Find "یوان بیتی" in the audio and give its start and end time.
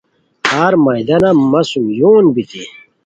1.99-2.63